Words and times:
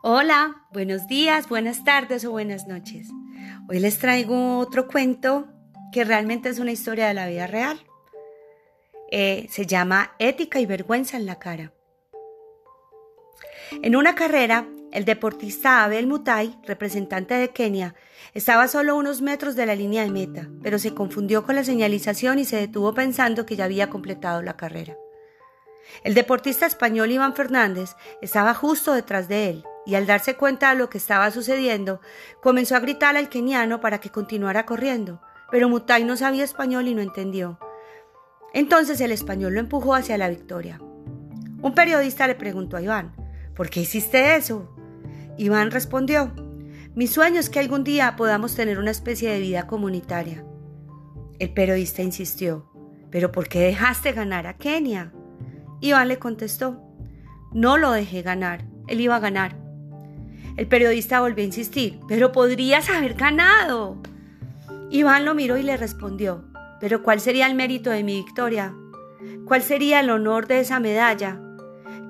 Hola, 0.00 0.64
buenos 0.70 1.08
días, 1.08 1.48
buenas 1.48 1.82
tardes 1.82 2.24
o 2.24 2.30
buenas 2.30 2.68
noches. 2.68 3.08
Hoy 3.68 3.80
les 3.80 3.98
traigo 3.98 4.58
otro 4.58 4.86
cuento 4.86 5.48
que 5.90 6.04
realmente 6.04 6.48
es 6.48 6.60
una 6.60 6.70
historia 6.70 7.08
de 7.08 7.14
la 7.14 7.26
vida 7.26 7.48
real. 7.48 7.84
Eh, 9.10 9.48
se 9.50 9.66
llama 9.66 10.12
Ética 10.20 10.60
y 10.60 10.66
Vergüenza 10.66 11.16
en 11.16 11.26
la 11.26 11.40
cara. 11.40 11.72
En 13.82 13.96
una 13.96 14.14
carrera, 14.14 14.68
el 14.92 15.04
deportista 15.04 15.82
Abel 15.82 16.06
Mutai, 16.06 16.56
representante 16.62 17.34
de 17.34 17.48
Kenia, 17.48 17.96
estaba 18.34 18.68
solo 18.68 18.94
unos 18.94 19.20
metros 19.20 19.56
de 19.56 19.66
la 19.66 19.74
línea 19.74 20.04
de 20.04 20.10
meta, 20.10 20.48
pero 20.62 20.78
se 20.78 20.94
confundió 20.94 21.44
con 21.44 21.56
la 21.56 21.64
señalización 21.64 22.38
y 22.38 22.44
se 22.44 22.56
detuvo 22.56 22.94
pensando 22.94 23.46
que 23.46 23.56
ya 23.56 23.64
había 23.64 23.90
completado 23.90 24.42
la 24.42 24.56
carrera. 24.56 24.96
El 26.04 26.14
deportista 26.14 26.66
español 26.66 27.10
Iván 27.10 27.34
Fernández 27.34 27.96
estaba 28.22 28.54
justo 28.54 28.92
detrás 28.92 29.26
de 29.26 29.50
él 29.50 29.64
y 29.88 29.94
al 29.94 30.06
darse 30.06 30.36
cuenta 30.36 30.70
de 30.70 30.78
lo 30.78 30.90
que 30.90 30.98
estaba 30.98 31.30
sucediendo, 31.30 32.02
comenzó 32.42 32.76
a 32.76 32.80
gritar 32.80 33.16
al 33.16 33.30
keniano 33.30 33.80
para 33.80 34.00
que 34.00 34.10
continuara 34.10 34.66
corriendo, 34.66 35.22
pero 35.50 35.70
Mutai 35.70 36.04
no 36.04 36.14
sabía 36.14 36.44
español 36.44 36.88
y 36.88 36.94
no 36.94 37.00
entendió. 37.00 37.58
Entonces 38.52 39.00
el 39.00 39.12
español 39.12 39.54
lo 39.54 39.60
empujó 39.60 39.94
hacia 39.94 40.18
la 40.18 40.28
victoria. 40.28 40.78
Un 41.62 41.72
periodista 41.74 42.26
le 42.26 42.34
preguntó 42.34 42.76
a 42.76 42.82
Iván, 42.82 43.16
¿por 43.56 43.70
qué 43.70 43.80
hiciste 43.80 44.36
eso? 44.36 44.76
Iván 45.38 45.70
respondió, 45.70 46.34
mi 46.94 47.06
sueño 47.06 47.40
es 47.40 47.48
que 47.48 47.58
algún 47.58 47.82
día 47.82 48.14
podamos 48.14 48.54
tener 48.54 48.78
una 48.78 48.90
especie 48.90 49.30
de 49.32 49.40
vida 49.40 49.66
comunitaria. 49.66 50.44
El 51.38 51.54
periodista 51.54 52.02
insistió, 52.02 52.70
¿pero 53.10 53.32
por 53.32 53.48
qué 53.48 53.60
dejaste 53.60 54.12
ganar 54.12 54.46
a 54.48 54.58
Kenia? 54.58 55.14
Iván 55.80 56.08
le 56.08 56.18
contestó, 56.18 56.78
no 57.54 57.78
lo 57.78 57.92
dejé 57.92 58.20
ganar, 58.20 58.66
él 58.86 59.00
iba 59.00 59.16
a 59.16 59.20
ganar. 59.20 59.67
El 60.58 60.66
periodista 60.66 61.20
volvió 61.20 61.44
a 61.44 61.46
insistir, 61.46 62.00
pero 62.08 62.32
podrías 62.32 62.90
haber 62.90 63.14
ganado. 63.14 63.96
Iván 64.90 65.24
lo 65.24 65.36
miró 65.36 65.56
y 65.56 65.62
le 65.62 65.76
respondió, 65.76 66.46
pero 66.80 67.04
¿cuál 67.04 67.20
sería 67.20 67.46
el 67.46 67.54
mérito 67.54 67.90
de 67.90 68.02
mi 68.02 68.16
victoria? 68.16 68.74
¿Cuál 69.46 69.62
sería 69.62 70.00
el 70.00 70.10
honor 70.10 70.48
de 70.48 70.58
esa 70.58 70.80
medalla? 70.80 71.40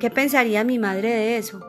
¿Qué 0.00 0.10
pensaría 0.10 0.64
mi 0.64 0.78
madre 0.78 1.10
de 1.10 1.36
eso? 1.36 1.60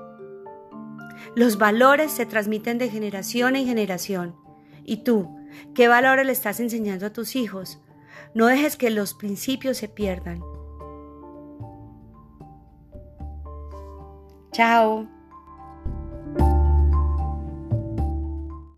Los 1.35 1.57
valores 1.57 2.13
se 2.13 2.25
transmiten 2.25 2.77
de 2.77 2.89
generación 2.89 3.57
en 3.57 3.65
generación. 3.65 4.37
¿Y 4.85 5.03
tú, 5.03 5.35
qué 5.75 5.89
valores 5.89 6.25
le 6.25 6.31
estás 6.31 6.61
enseñando 6.61 7.07
a 7.07 7.13
tus 7.13 7.35
hijos? 7.35 7.81
No 8.33 8.45
dejes 8.45 8.77
que 8.77 8.89
los 8.89 9.15
principios 9.15 9.75
se 9.75 9.89
pierdan. 9.89 10.41
Chao. 14.53 15.18